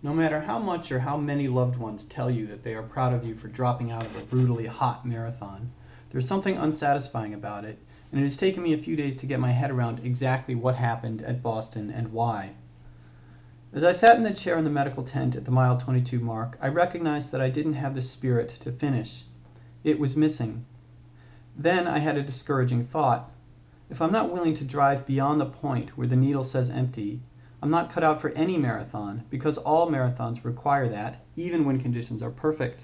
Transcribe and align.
No 0.00 0.14
matter 0.14 0.42
how 0.42 0.60
much 0.60 0.92
or 0.92 1.00
how 1.00 1.16
many 1.16 1.48
loved 1.48 1.76
ones 1.76 2.04
tell 2.04 2.30
you 2.30 2.46
that 2.46 2.62
they 2.62 2.74
are 2.74 2.82
proud 2.82 3.12
of 3.12 3.24
you 3.24 3.34
for 3.34 3.48
dropping 3.48 3.90
out 3.90 4.06
of 4.06 4.14
a 4.14 4.20
brutally 4.20 4.66
hot 4.66 5.04
marathon, 5.04 5.72
there's 6.10 6.26
something 6.26 6.56
unsatisfying 6.56 7.34
about 7.34 7.64
it, 7.64 7.78
and 8.12 8.20
it 8.20 8.24
has 8.24 8.36
taken 8.36 8.62
me 8.62 8.72
a 8.72 8.78
few 8.78 8.94
days 8.94 9.16
to 9.16 9.26
get 9.26 9.40
my 9.40 9.50
head 9.50 9.72
around 9.72 9.98
exactly 10.04 10.54
what 10.54 10.76
happened 10.76 11.20
at 11.22 11.42
Boston 11.42 11.90
and 11.90 12.12
why. 12.12 12.52
As 13.72 13.82
I 13.82 13.92
sat 13.92 14.16
in 14.16 14.22
the 14.22 14.32
chair 14.32 14.56
in 14.56 14.64
the 14.64 14.70
medical 14.70 15.02
tent 15.02 15.34
at 15.34 15.44
the 15.44 15.50
mile 15.50 15.76
22 15.76 16.20
mark, 16.20 16.56
I 16.62 16.68
recognized 16.68 17.32
that 17.32 17.40
I 17.40 17.50
didn't 17.50 17.74
have 17.74 17.94
the 17.94 18.00
spirit 18.00 18.48
to 18.60 18.70
finish. 18.70 19.24
It 19.82 19.98
was 19.98 20.16
missing. 20.16 20.64
Then 21.56 21.88
I 21.88 21.98
had 21.98 22.16
a 22.16 22.22
discouraging 22.22 22.84
thought. 22.84 23.30
If 23.90 24.00
I'm 24.00 24.12
not 24.12 24.32
willing 24.32 24.54
to 24.54 24.64
drive 24.64 25.06
beyond 25.06 25.40
the 25.40 25.46
point 25.46 25.98
where 25.98 26.06
the 26.06 26.16
needle 26.16 26.44
says 26.44 26.70
empty, 26.70 27.20
I'm 27.62 27.70
not 27.70 27.90
cut 27.90 28.04
out 28.04 28.20
for 28.20 28.30
any 28.30 28.56
marathon 28.56 29.24
because 29.30 29.58
all 29.58 29.90
marathons 29.90 30.44
require 30.44 30.88
that, 30.88 31.24
even 31.36 31.64
when 31.64 31.80
conditions 31.80 32.22
are 32.22 32.30
perfect. 32.30 32.82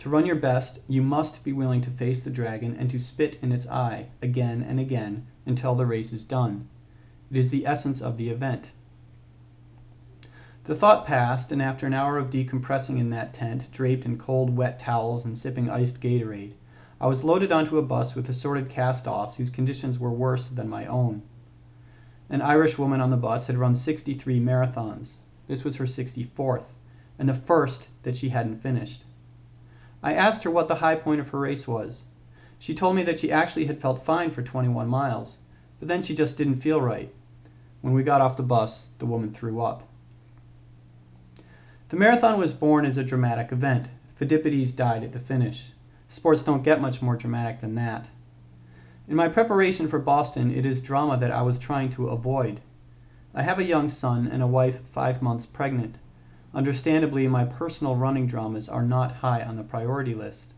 To 0.00 0.08
run 0.08 0.26
your 0.26 0.36
best, 0.36 0.80
you 0.88 1.00
must 1.00 1.44
be 1.44 1.52
willing 1.52 1.80
to 1.82 1.90
face 1.90 2.22
the 2.22 2.30
dragon 2.30 2.76
and 2.78 2.90
to 2.90 2.98
spit 2.98 3.38
in 3.40 3.52
its 3.52 3.68
eye 3.68 4.08
again 4.20 4.64
and 4.68 4.80
again 4.80 5.26
until 5.46 5.74
the 5.74 5.86
race 5.86 6.12
is 6.12 6.24
done. 6.24 6.68
It 7.30 7.36
is 7.36 7.50
the 7.50 7.66
essence 7.66 8.02
of 8.02 8.18
the 8.18 8.28
event. 8.28 8.72
The 10.64 10.74
thought 10.74 11.06
passed, 11.06 11.50
and 11.50 11.62
after 11.62 11.86
an 11.86 11.94
hour 11.94 12.18
of 12.18 12.30
decompressing 12.30 12.98
in 12.98 13.10
that 13.10 13.32
tent, 13.32 13.68
draped 13.72 14.04
in 14.04 14.18
cold, 14.18 14.56
wet 14.56 14.78
towels 14.78 15.24
and 15.24 15.36
sipping 15.36 15.70
iced 15.70 16.00
Gatorade, 16.00 16.54
I 17.00 17.06
was 17.06 17.24
loaded 17.24 17.50
onto 17.50 17.78
a 17.78 17.82
bus 17.82 18.14
with 18.14 18.28
assorted 18.28 18.68
cast 18.68 19.08
offs 19.08 19.36
whose 19.36 19.50
conditions 19.50 19.98
were 19.98 20.10
worse 20.10 20.46
than 20.46 20.68
my 20.68 20.86
own. 20.86 21.22
An 22.32 22.40
Irish 22.40 22.78
woman 22.78 23.02
on 23.02 23.10
the 23.10 23.18
bus 23.18 23.46
had 23.46 23.58
run 23.58 23.74
63 23.74 24.40
marathons. 24.40 25.16
This 25.48 25.64
was 25.64 25.76
her 25.76 25.84
64th, 25.84 26.64
and 27.18 27.28
the 27.28 27.34
first 27.34 27.88
that 28.04 28.16
she 28.16 28.30
hadn't 28.30 28.62
finished. 28.62 29.04
I 30.02 30.14
asked 30.14 30.42
her 30.44 30.50
what 30.50 30.66
the 30.66 30.76
high 30.76 30.94
point 30.94 31.20
of 31.20 31.28
her 31.28 31.38
race 31.38 31.68
was. 31.68 32.04
She 32.58 32.72
told 32.72 32.96
me 32.96 33.02
that 33.02 33.20
she 33.20 33.30
actually 33.30 33.66
had 33.66 33.82
felt 33.82 34.02
fine 34.02 34.30
for 34.30 34.40
21 34.40 34.88
miles, 34.88 35.38
but 35.78 35.88
then 35.88 36.00
she 36.00 36.14
just 36.14 36.38
didn't 36.38 36.62
feel 36.62 36.80
right. 36.80 37.12
When 37.82 37.92
we 37.92 38.02
got 38.02 38.22
off 38.22 38.38
the 38.38 38.42
bus, 38.42 38.88
the 38.98 39.04
woman 39.04 39.30
threw 39.30 39.60
up. 39.60 39.86
The 41.90 41.96
marathon 41.98 42.40
was 42.40 42.54
born 42.54 42.86
as 42.86 42.96
a 42.96 43.04
dramatic 43.04 43.52
event. 43.52 43.88
Pheidippides 44.18 44.74
died 44.74 45.04
at 45.04 45.12
the 45.12 45.18
finish. 45.18 45.72
Sports 46.08 46.42
don't 46.42 46.64
get 46.64 46.80
much 46.80 47.02
more 47.02 47.16
dramatic 47.16 47.60
than 47.60 47.74
that. 47.74 48.08
In 49.12 49.16
my 49.16 49.28
preparation 49.28 49.88
for 49.88 49.98
Boston, 49.98 50.50
it 50.50 50.64
is 50.64 50.80
drama 50.80 51.18
that 51.18 51.30
I 51.30 51.42
was 51.42 51.58
trying 51.58 51.90
to 51.90 52.08
avoid. 52.08 52.62
I 53.34 53.42
have 53.42 53.58
a 53.58 53.62
young 53.62 53.90
son 53.90 54.26
and 54.26 54.42
a 54.42 54.46
wife 54.46 54.80
five 54.88 55.20
months 55.20 55.44
pregnant. 55.44 55.98
Understandably, 56.54 57.28
my 57.28 57.44
personal 57.44 57.94
running 57.94 58.26
dramas 58.26 58.70
are 58.70 58.82
not 58.82 59.16
high 59.16 59.42
on 59.42 59.56
the 59.56 59.64
priority 59.64 60.14
list. 60.14 60.54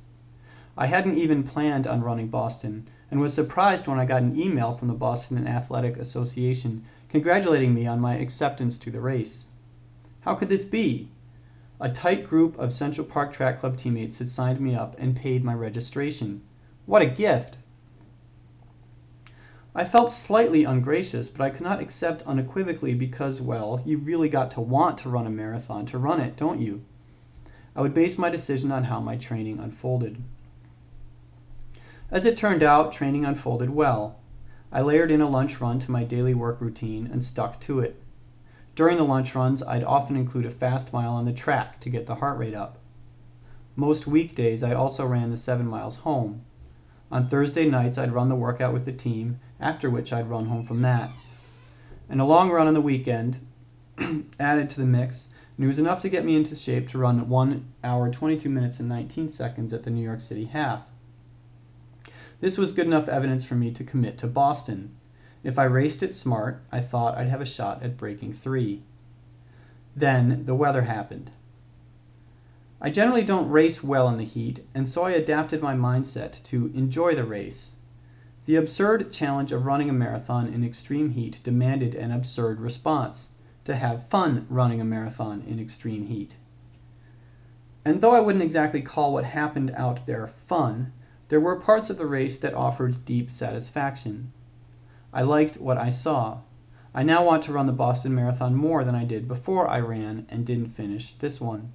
I 0.78 0.86
hadn't 0.86 1.18
even 1.18 1.42
planned 1.42 1.88
on 1.88 2.04
running 2.04 2.28
Boston 2.28 2.86
and 3.10 3.20
was 3.20 3.34
surprised 3.34 3.88
when 3.88 3.98
I 3.98 4.04
got 4.04 4.22
an 4.22 4.40
email 4.40 4.72
from 4.72 4.86
the 4.86 4.94
Boston 4.94 5.48
Athletic 5.48 5.96
Association 5.96 6.84
congratulating 7.08 7.74
me 7.74 7.88
on 7.88 7.98
my 7.98 8.14
acceptance 8.14 8.78
to 8.78 8.90
the 8.92 9.00
race. 9.00 9.48
How 10.20 10.36
could 10.36 10.48
this 10.48 10.64
be? 10.64 11.08
A 11.80 11.90
tight 11.90 12.22
group 12.22 12.56
of 12.56 12.72
Central 12.72 13.04
Park 13.04 13.32
Track 13.32 13.58
Club 13.58 13.76
teammates 13.76 14.20
had 14.20 14.28
signed 14.28 14.60
me 14.60 14.76
up 14.76 14.94
and 14.96 15.16
paid 15.16 15.42
my 15.42 15.54
registration. 15.54 16.42
What 16.86 17.02
a 17.02 17.06
gift! 17.06 17.56
I 19.76 19.84
felt 19.84 20.12
slightly 20.12 20.62
ungracious, 20.62 21.28
but 21.28 21.42
I 21.42 21.50
could 21.50 21.62
not 21.62 21.80
accept 21.80 22.22
unequivocally 22.22 22.94
because, 22.94 23.40
well, 23.40 23.82
you 23.84 23.98
really 23.98 24.28
got 24.28 24.50
to 24.52 24.60
want 24.60 24.98
to 24.98 25.08
run 25.08 25.26
a 25.26 25.30
marathon 25.30 25.84
to 25.86 25.98
run 25.98 26.20
it, 26.20 26.36
don't 26.36 26.60
you? 26.60 26.84
I 27.74 27.80
would 27.80 27.92
base 27.92 28.16
my 28.16 28.30
decision 28.30 28.70
on 28.70 28.84
how 28.84 29.00
my 29.00 29.16
training 29.16 29.58
unfolded. 29.58 30.22
As 32.08 32.24
it 32.24 32.36
turned 32.36 32.62
out, 32.62 32.92
training 32.92 33.24
unfolded 33.24 33.70
well. 33.70 34.20
I 34.70 34.80
layered 34.80 35.10
in 35.10 35.20
a 35.20 35.28
lunch 35.28 35.60
run 35.60 35.80
to 35.80 35.90
my 35.90 36.04
daily 36.04 36.34
work 36.34 36.60
routine 36.60 37.08
and 37.10 37.24
stuck 37.24 37.60
to 37.62 37.80
it. 37.80 38.00
During 38.76 38.96
the 38.96 39.04
lunch 39.04 39.34
runs, 39.34 39.62
I'd 39.62 39.82
often 39.82 40.16
include 40.16 40.46
a 40.46 40.50
fast 40.50 40.92
mile 40.92 41.14
on 41.14 41.24
the 41.24 41.32
track 41.32 41.80
to 41.80 41.90
get 41.90 42.06
the 42.06 42.16
heart 42.16 42.38
rate 42.38 42.54
up. 42.54 42.78
Most 43.74 44.06
weekdays, 44.06 44.62
I 44.62 44.72
also 44.72 45.04
ran 45.04 45.30
the 45.30 45.36
seven 45.36 45.66
miles 45.66 45.96
home. 45.96 46.44
On 47.10 47.28
Thursday 47.28 47.68
nights, 47.68 47.98
I'd 47.98 48.12
run 48.12 48.28
the 48.28 48.34
workout 48.34 48.72
with 48.72 48.84
the 48.84 48.92
team, 48.92 49.38
after 49.60 49.88
which 49.88 50.12
I'd 50.12 50.28
run 50.28 50.46
home 50.46 50.64
from 50.64 50.82
that. 50.82 51.10
And 52.08 52.20
a 52.20 52.24
long 52.24 52.50
run 52.50 52.66
on 52.66 52.74
the 52.74 52.80
weekend 52.80 53.40
added 54.40 54.70
to 54.70 54.80
the 54.80 54.86
mix, 54.86 55.28
and 55.56 55.64
it 55.64 55.68
was 55.68 55.78
enough 55.78 56.00
to 56.00 56.08
get 56.08 56.24
me 56.24 56.34
into 56.36 56.56
shape 56.56 56.88
to 56.88 56.98
run 56.98 57.28
1 57.28 57.72
hour 57.84 58.10
22 58.10 58.48
minutes 58.48 58.80
and 58.80 58.88
19 58.88 59.28
seconds 59.28 59.72
at 59.72 59.84
the 59.84 59.90
New 59.90 60.02
York 60.02 60.20
City 60.20 60.46
half. 60.46 60.82
This 62.40 62.58
was 62.58 62.72
good 62.72 62.86
enough 62.86 63.08
evidence 63.08 63.44
for 63.44 63.54
me 63.54 63.70
to 63.70 63.84
commit 63.84 64.18
to 64.18 64.26
Boston. 64.26 64.94
If 65.42 65.58
I 65.58 65.64
raced 65.64 66.02
it 66.02 66.14
smart, 66.14 66.62
I 66.72 66.80
thought 66.80 67.16
I'd 67.16 67.28
have 67.28 67.40
a 67.40 67.46
shot 67.46 67.82
at 67.82 67.96
breaking 67.96 68.32
three. 68.32 68.82
Then 69.94 70.44
the 70.44 70.54
weather 70.54 70.82
happened. 70.82 71.30
I 72.84 72.90
generally 72.90 73.24
don't 73.24 73.48
race 73.48 73.82
well 73.82 74.10
in 74.10 74.18
the 74.18 74.24
heat, 74.24 74.60
and 74.74 74.86
so 74.86 75.04
I 75.04 75.12
adapted 75.12 75.62
my 75.62 75.72
mindset 75.72 76.42
to 76.44 76.70
enjoy 76.74 77.14
the 77.14 77.24
race. 77.24 77.70
The 78.44 78.56
absurd 78.56 79.10
challenge 79.10 79.52
of 79.52 79.64
running 79.64 79.88
a 79.88 79.94
marathon 79.94 80.52
in 80.52 80.62
extreme 80.62 81.12
heat 81.12 81.40
demanded 81.42 81.94
an 81.94 82.10
absurd 82.10 82.60
response 82.60 83.28
to 83.64 83.76
have 83.76 84.10
fun 84.10 84.44
running 84.50 84.82
a 84.82 84.84
marathon 84.84 85.42
in 85.48 85.58
extreme 85.58 86.08
heat. 86.08 86.36
And 87.86 88.02
though 88.02 88.14
I 88.14 88.20
wouldn't 88.20 88.44
exactly 88.44 88.82
call 88.82 89.14
what 89.14 89.24
happened 89.24 89.70
out 89.74 90.04
there 90.04 90.26
fun, 90.26 90.92
there 91.30 91.40
were 91.40 91.56
parts 91.56 91.88
of 91.88 91.96
the 91.96 92.04
race 92.04 92.36
that 92.36 92.52
offered 92.52 93.06
deep 93.06 93.30
satisfaction. 93.30 94.30
I 95.10 95.22
liked 95.22 95.56
what 95.56 95.78
I 95.78 95.88
saw. 95.88 96.40
I 96.94 97.02
now 97.02 97.24
want 97.24 97.44
to 97.44 97.52
run 97.52 97.64
the 97.64 97.72
Boston 97.72 98.14
Marathon 98.14 98.54
more 98.54 98.84
than 98.84 98.94
I 98.94 99.06
did 99.06 99.26
before 99.26 99.66
I 99.66 99.80
ran 99.80 100.26
and 100.28 100.44
didn't 100.44 100.76
finish 100.76 101.14
this 101.14 101.40
one. 101.40 101.72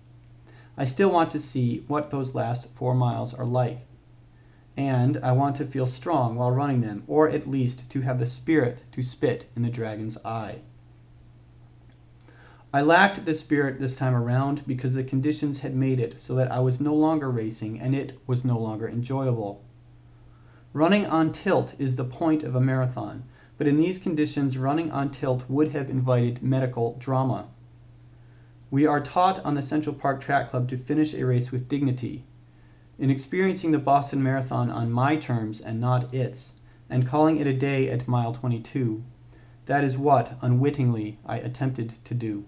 I 0.79 0.85
still 0.85 1.12
want 1.12 1.29
to 1.31 1.40
see 1.41 1.84
what 1.88 2.09
those 2.09 2.34
last 2.34 2.69
four 2.73 2.95
miles 2.95 3.34
are 3.34 3.45
like. 3.45 3.79
And 4.78 5.17
I 5.22 5.34
want 5.34 5.57
to 5.57 5.66
feel 5.66 5.85
strong 5.85 6.38
while 6.38 6.51
running 6.51 6.79
them, 6.79 7.03
or 7.06 7.28
at 7.28 7.50
least 7.50 7.90
to 7.91 8.00
have 8.01 8.17
the 8.17 8.25
spirit 8.25 8.84
to 8.94 9.03
spit 9.03 9.47
in 9.57 9.63
the 9.63 9.69
dragon's 9.69 10.17
eye. 10.23 10.62
I 12.73 12.81
lacked 12.81 13.25
the 13.25 13.34
spirit 13.34 13.79
this 13.79 13.97
time 13.97 14.16
around 14.16 14.66
because 14.66 14.94
the 14.94 15.03
conditions 15.03 15.59
had 15.59 15.75
made 15.75 16.00
it 16.00 16.22
so 16.22 16.34
that 16.35 16.50
I 16.50 16.59
was 16.59 16.79
no 16.79 16.96
longer 16.96 17.29
racing 17.29 17.81
and 17.81 17.94
it 17.94 18.17
was 18.25 18.46
no 18.46 18.57
longer 18.57 18.88
enjoyable. 18.88 19.61
Running 20.72 21.06
on 21.06 21.34
tilt 21.34 21.73
is 21.78 21.97
the 21.97 22.06
point 22.06 22.41
of 22.41 22.56
a 22.56 22.61
marathon, 22.61 23.25
but 23.57 23.67
in 23.67 23.75
these 23.75 24.00
conditions, 24.00 24.57
running 24.57 24.91
on 24.91 25.11
tilt 25.11 25.44
would 25.50 25.72
have 25.73 25.90
invited 25.90 26.41
medical 26.41 26.96
drama. 27.00 27.50
We 28.72 28.85
are 28.85 29.02
taught 29.02 29.40
on 29.40 29.56
the 29.56 29.63
Central 29.63 29.96
Park 29.96 30.22
Track 30.22 30.52
Club 30.52 30.69
to 30.69 30.78
finish 30.78 31.16
a 31.16 31.25
race 31.25 31.52
with 31.52 31.68
dignity. 31.68 32.25
In 33.00 33.09
experiencing 33.09 33.72
the 33.72 33.80
Boston 33.80 34.22
Marathon 34.22 34.69
on 34.69 34.91
my 34.91 35.16
terms 35.16 35.59
and 35.59 35.81
not 35.81 36.13
its, 36.13 36.53
and 36.88 37.08
calling 37.08 37.38
it 37.38 37.47
a 37.47 37.53
day 37.53 37.90
at 37.90 38.08
mile 38.08 38.31
22, 38.31 39.03
that 39.66 39.84
is 39.84 39.97
what, 39.97 40.38
unwittingly, 40.41 41.18
I 41.25 41.38
attempted 41.38 41.96
to 42.06 42.13
do. 42.13 42.46